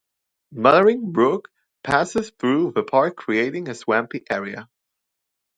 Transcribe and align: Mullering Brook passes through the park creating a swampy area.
Mullering 0.51 1.11
Brook 1.13 1.51
passes 1.83 2.31
through 2.39 2.71
the 2.71 2.81
park 2.81 3.15
creating 3.15 3.69
a 3.69 3.75
swampy 3.75 4.23
area. 4.31 4.67